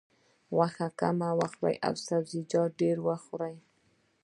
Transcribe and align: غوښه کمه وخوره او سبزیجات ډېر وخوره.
غوښه 0.55 0.87
کمه 0.99 1.29
وخوره 1.39 1.73
او 1.85 1.93
سبزیجات 2.07 2.69
ډېر 2.81 2.97
وخوره. 3.07 3.51